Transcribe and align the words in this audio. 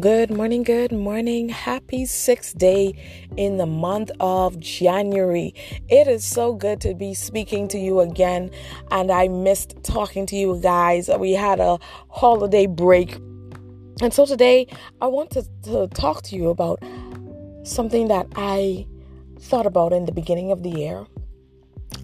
Good 0.00 0.30
morning, 0.30 0.62
good 0.62 0.92
morning. 0.92 1.48
Happy 1.48 2.04
sixth 2.04 2.56
day 2.56 2.92
in 3.36 3.56
the 3.56 3.66
month 3.66 4.12
of 4.20 4.60
January. 4.60 5.54
It 5.88 6.06
is 6.06 6.24
so 6.24 6.52
good 6.52 6.80
to 6.82 6.94
be 6.94 7.14
speaking 7.14 7.66
to 7.68 7.78
you 7.78 7.98
again, 8.00 8.52
and 8.92 9.10
I 9.10 9.26
missed 9.26 9.82
talking 9.82 10.24
to 10.26 10.36
you 10.36 10.60
guys. 10.62 11.08
We 11.18 11.32
had 11.32 11.58
a 11.58 11.80
holiday 12.10 12.66
break, 12.66 13.16
and 14.00 14.12
so 14.12 14.24
today 14.24 14.68
I 15.00 15.08
want 15.08 15.30
to, 15.30 15.42
to 15.64 15.88
talk 15.88 16.22
to 16.24 16.36
you 16.36 16.50
about 16.50 16.80
something 17.64 18.06
that 18.06 18.28
I 18.36 18.86
thought 19.40 19.66
about 19.66 19.92
in 19.92 20.04
the 20.04 20.12
beginning 20.12 20.52
of 20.52 20.62
the 20.62 20.70
year. 20.70 21.06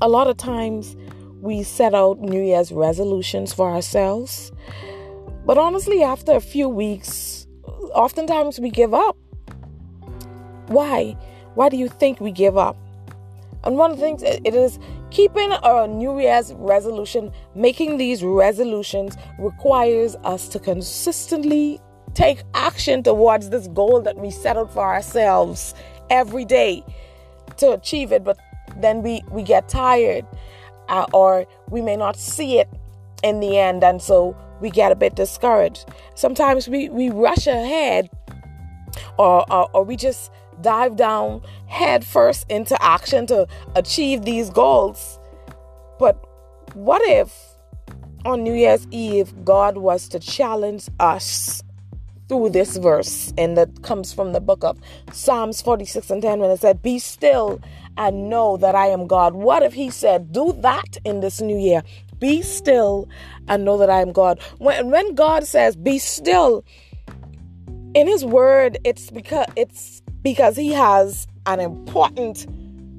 A 0.00 0.08
lot 0.08 0.26
of 0.26 0.36
times 0.36 0.96
we 1.40 1.62
set 1.62 1.94
out 1.94 2.18
New 2.18 2.42
Year's 2.42 2.72
resolutions 2.72 3.52
for 3.52 3.70
ourselves, 3.70 4.50
but 5.46 5.58
honestly, 5.58 6.02
after 6.02 6.32
a 6.32 6.40
few 6.40 6.68
weeks, 6.68 7.43
oftentimes 7.94 8.60
we 8.60 8.70
give 8.70 8.92
up. 8.92 9.16
Why? 10.66 11.16
Why 11.54 11.68
do 11.68 11.76
you 11.76 11.88
think 11.88 12.20
we 12.20 12.32
give 12.32 12.58
up? 12.58 12.76
And 13.64 13.76
one 13.76 13.90
of 13.90 13.96
the 13.96 14.02
things 14.02 14.22
it 14.22 14.54
is 14.54 14.78
keeping 15.10 15.50
a 15.62 15.86
New 15.86 16.20
Year's 16.20 16.52
resolution, 16.54 17.32
making 17.54 17.96
these 17.96 18.22
resolutions 18.22 19.16
requires 19.38 20.16
us 20.24 20.48
to 20.48 20.58
consistently 20.58 21.80
take 22.14 22.42
action 22.54 23.02
towards 23.02 23.50
this 23.50 23.68
goal 23.68 24.00
that 24.02 24.16
we 24.16 24.30
set 24.30 24.56
out 24.56 24.72
for 24.72 24.82
ourselves 24.82 25.74
every 26.10 26.44
day 26.44 26.84
to 27.56 27.72
achieve 27.72 28.12
it. 28.12 28.22
But 28.22 28.38
then 28.76 29.02
we, 29.02 29.22
we 29.30 29.42
get 29.42 29.68
tired 29.68 30.26
uh, 30.88 31.06
or 31.12 31.46
we 31.70 31.80
may 31.80 31.96
not 31.96 32.16
see 32.16 32.58
it 32.58 32.68
in 33.22 33.40
the 33.40 33.58
end. 33.58 33.82
And 33.82 34.02
so 34.02 34.36
we 34.60 34.70
get 34.70 34.92
a 34.92 34.94
bit 34.94 35.14
discouraged. 35.14 35.86
Sometimes 36.14 36.68
we, 36.68 36.88
we 36.88 37.10
rush 37.10 37.46
ahead 37.46 38.10
or, 39.18 39.50
or, 39.52 39.68
or 39.72 39.84
we 39.84 39.96
just 39.96 40.30
dive 40.60 40.96
down 40.96 41.42
head 41.66 42.04
first 42.04 42.46
into 42.48 42.80
action 42.82 43.26
to 43.26 43.46
achieve 43.74 44.24
these 44.24 44.50
goals. 44.50 45.18
But 45.98 46.16
what 46.74 47.02
if 47.04 47.54
on 48.24 48.42
New 48.42 48.54
Year's 48.54 48.86
Eve 48.90 49.44
God 49.44 49.78
was 49.78 50.08
to 50.08 50.18
challenge 50.18 50.88
us 50.98 51.62
through 52.28 52.48
this 52.50 52.78
verse, 52.78 53.32
and 53.36 53.56
that 53.58 53.82
comes 53.82 54.12
from 54.12 54.32
the 54.32 54.40
book 54.40 54.64
of 54.64 54.78
Psalms 55.12 55.60
46 55.60 56.10
and 56.10 56.22
10 56.22 56.40
when 56.40 56.50
it 56.50 56.60
said, 56.60 56.82
Be 56.82 56.98
still 56.98 57.60
and 57.96 58.30
know 58.30 58.56
that 58.56 58.74
I 58.74 58.86
am 58.86 59.06
God. 59.06 59.34
What 59.34 59.62
if 59.62 59.74
He 59.74 59.90
said, 59.90 60.32
Do 60.32 60.52
that 60.60 60.96
in 61.04 61.20
this 61.20 61.40
new 61.40 61.58
year? 61.58 61.82
Be 62.24 62.40
still 62.40 63.06
and 63.48 63.66
know 63.66 63.76
that 63.76 63.90
I 63.90 64.00
am 64.00 64.10
God. 64.10 64.40
When, 64.56 64.90
when 64.90 65.14
God 65.14 65.44
says, 65.44 65.76
Be 65.76 65.98
still, 65.98 66.64
in 67.92 68.06
His 68.06 68.24
Word, 68.24 68.78
it's 68.82 69.10
because 69.10 69.44
it's 69.56 70.00
because 70.22 70.56
He 70.56 70.72
has 70.72 71.26
an 71.44 71.60
important 71.60 72.46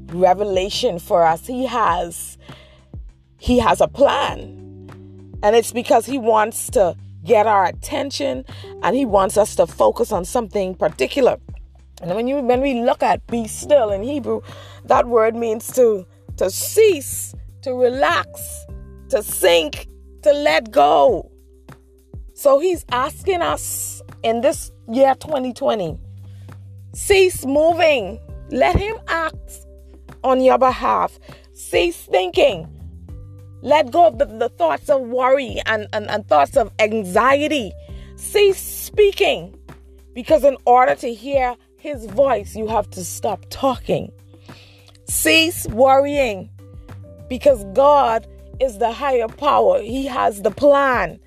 revelation 0.09 0.99
for 0.99 1.25
us. 1.25 1.47
He 1.47 1.65
has 1.65 2.37
He 3.39 3.57
has 3.57 3.81
a 3.81 3.87
plan. 3.87 4.61
And 5.41 5.55
it's 5.55 5.71
because 5.71 6.05
He 6.05 6.19
wants 6.19 6.69
to 6.77 6.95
get 7.23 7.47
our 7.47 7.65
attention 7.65 8.45
and 8.83 8.95
He 8.95 9.05
wants 9.05 9.37
us 9.37 9.55
to 9.55 9.65
focus 9.65 10.11
on 10.11 10.23
something 10.23 10.75
particular. 10.75 11.37
And 11.99 12.13
when 12.13 12.27
you 12.27 12.41
when 12.41 12.61
we 12.61 12.83
look 12.83 13.01
at 13.01 13.25
be 13.25 13.47
still 13.47 13.89
in 13.89 14.03
Hebrew, 14.03 14.41
that 14.83 15.07
word 15.07 15.35
means 15.35 15.71
to 15.71 16.05
to 16.37 16.51
cease, 16.51 17.33
to 17.63 17.73
relax, 17.73 18.67
to 19.15 19.23
sink, 19.23 19.87
to 20.23 20.33
let 20.33 20.71
go. 20.71 21.31
So 22.33 22.59
he's 22.59 22.85
asking 22.91 23.41
us 23.41 24.01
in 24.23 24.41
this 24.41 24.71
year 24.91 25.15
2020 25.15 25.97
cease 26.93 27.45
moving, 27.45 28.19
let 28.49 28.75
him 28.75 28.95
act 29.07 29.65
on 30.23 30.41
your 30.41 30.57
behalf, 30.57 31.17
cease 31.53 31.97
thinking. 32.05 32.67
Let 33.61 33.91
go 33.91 34.07
of 34.07 34.17
the, 34.17 34.25
the 34.25 34.49
thoughts 34.49 34.89
of 34.89 35.01
worry 35.01 35.61
and, 35.65 35.87
and, 35.93 36.09
and 36.09 36.27
thoughts 36.27 36.55
of 36.57 36.71
anxiety. 36.79 37.71
Cease 38.17 38.59
speaking. 38.59 39.57
Because 40.13 40.43
in 40.43 40.55
order 40.65 40.95
to 40.95 41.13
hear 41.13 41.55
his 41.77 42.05
voice, 42.05 42.55
you 42.55 42.67
have 42.67 42.89
to 42.91 43.03
stop 43.03 43.45
talking. 43.49 44.11
Cease 45.07 45.67
worrying. 45.67 46.49
Because 47.27 47.65
God 47.73 48.27
is 48.59 48.77
the 48.77 48.91
higher 48.91 49.27
power. 49.27 49.81
He 49.81 50.05
has 50.05 50.41
the 50.41 50.51
plan. 50.51 51.19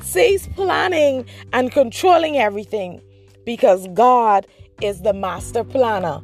Cease 0.00 0.48
planning 0.48 1.24
and 1.52 1.70
controlling 1.70 2.36
everything 2.36 3.00
because 3.44 3.86
God 3.94 4.46
is 4.80 5.02
the 5.02 5.12
master 5.12 5.64
planner. 5.64 6.20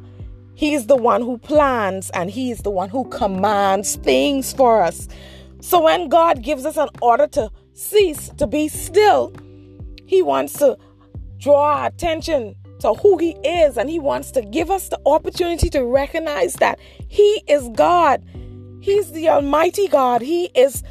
He's 0.55 0.87
the 0.87 0.95
one 0.95 1.21
who 1.21 1.37
plans 1.37 2.09
and 2.11 2.29
He's 2.29 2.59
the 2.59 2.69
one 2.69 2.89
who 2.89 3.05
commands 3.09 3.95
things 3.95 4.53
for 4.53 4.83
us. 4.83 5.07
So 5.61 5.81
when 5.81 6.09
God 6.09 6.43
gives 6.43 6.65
us 6.65 6.77
an 6.77 6.89
order 7.01 7.27
to 7.27 7.49
cease, 7.73 8.29
to 8.37 8.45
be 8.45 8.67
still, 8.67 9.33
He 10.05 10.21
wants 10.21 10.53
to 10.53 10.77
draw 11.37 11.77
our 11.77 11.87
attention 11.87 12.55
to 12.79 12.93
who 12.93 13.17
He 13.17 13.31
is 13.43 13.77
and 13.77 13.89
He 13.89 13.99
wants 13.99 14.31
to 14.31 14.41
give 14.41 14.69
us 14.69 14.89
the 14.89 14.99
opportunity 15.05 15.69
to 15.69 15.83
recognize 15.83 16.55
that 16.55 16.79
He 17.07 17.41
is 17.47 17.69
God 17.69 18.23
He's 18.81 19.11
the 19.11 19.29
Almighty 19.29 19.87
God. 19.87 20.21
He 20.21 20.45
is 20.55 20.83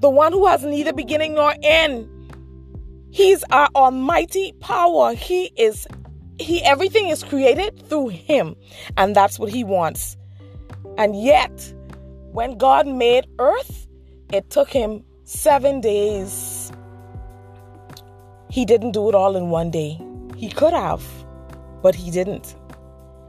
the 0.00 0.10
one 0.10 0.32
who 0.32 0.46
has 0.46 0.64
neither 0.64 0.92
beginning 0.92 1.34
nor 1.34 1.54
end. 1.62 2.10
He's 3.10 3.44
our 3.50 3.68
almighty 3.74 4.52
power. 4.60 5.14
He 5.14 5.52
is 5.56 5.86
he 6.38 6.62
everything 6.64 7.08
is 7.08 7.22
created 7.22 7.88
through 7.88 8.08
him 8.08 8.56
and 8.96 9.14
that's 9.16 9.38
what 9.38 9.50
he 9.50 9.64
wants. 9.64 10.16
And 10.98 11.22
yet, 11.22 11.72
when 12.32 12.58
God 12.58 12.86
made 12.86 13.26
earth, 13.38 13.86
it 14.32 14.50
took 14.50 14.68
him 14.68 15.04
7 15.24 15.80
days. 15.80 16.72
He 18.50 18.64
didn't 18.64 18.92
do 18.92 19.08
it 19.08 19.14
all 19.14 19.36
in 19.36 19.48
one 19.50 19.70
day. 19.70 19.98
He 20.36 20.50
could 20.50 20.74
have, 20.74 21.02
but 21.82 21.94
he 21.94 22.10
didn't. 22.10 22.54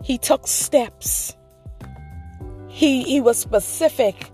He 0.04 0.18
took 0.18 0.48
steps. 0.48 1.37
He, 2.78 3.02
he 3.02 3.22
was 3.22 3.40
specific 3.40 4.30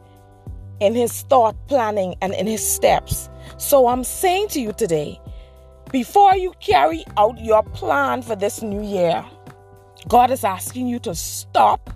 in 0.82 0.96
his 0.96 1.22
thought 1.22 1.56
planning 1.70 2.16
and 2.22 2.34
in 2.34 2.46
his 2.46 2.62
steps. 2.62 3.30
So 3.56 3.88
I'm 3.88 4.04
saying 4.04 4.50
to 4.50 4.60
you 4.60 4.74
today, 4.74 5.18
before 5.94 6.36
you 6.36 6.52
carry 6.60 7.06
out 7.16 7.40
your 7.40 7.64
plan 7.64 8.22
for 8.22 8.36
this 8.36 8.62
new 8.62 8.84
year, 8.84 9.24
God 10.10 10.30
is 10.30 10.44
asking 10.44 10.88
you 10.90 11.00
to 11.00 11.16
stop 11.16 11.90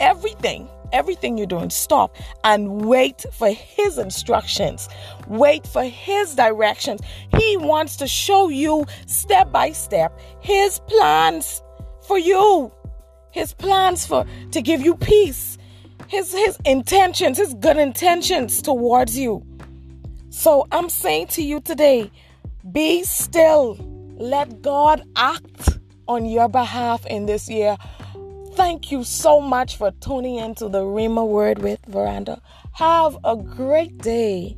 everything, 0.00 0.66
everything 0.94 1.36
you're 1.36 1.46
doing, 1.46 1.68
stop 1.68 2.16
and 2.42 2.86
wait 2.86 3.26
for 3.34 3.50
His 3.50 3.98
instructions, 3.98 4.88
wait 5.28 5.66
for 5.66 5.84
His 5.84 6.34
directions. 6.34 7.02
He 7.36 7.58
wants 7.58 7.96
to 7.96 8.06
show 8.06 8.48
you 8.48 8.86
step 9.04 9.52
by 9.52 9.72
step 9.72 10.18
His 10.40 10.78
plans 10.86 11.60
for 12.06 12.18
you, 12.18 12.72
His 13.30 13.52
plans 13.52 14.06
for 14.06 14.24
to 14.52 14.62
give 14.62 14.80
you 14.80 14.96
peace, 14.96 15.58
his 16.08 16.32
his 16.32 16.58
intentions, 16.64 17.38
his 17.38 17.54
good 17.54 17.76
intentions 17.76 18.62
towards 18.62 19.18
you. 19.18 19.44
So 20.30 20.66
I'm 20.70 20.88
saying 20.88 21.28
to 21.28 21.42
you 21.42 21.60
today, 21.60 22.10
be 22.72 23.04
still. 23.04 23.78
Let 24.18 24.62
God 24.62 25.02
act 25.14 25.78
on 26.08 26.24
your 26.26 26.48
behalf 26.48 27.04
in 27.06 27.26
this 27.26 27.48
year. 27.48 27.76
Thank 28.54 28.90
you 28.90 29.04
so 29.04 29.40
much 29.40 29.76
for 29.76 29.90
tuning 30.00 30.36
into 30.36 30.68
the 30.68 30.80
Rhema 30.80 31.26
Word 31.26 31.58
with 31.58 31.80
Veranda. 31.86 32.40
Have 32.72 33.18
a 33.24 33.36
great 33.36 33.98
day. 33.98 34.56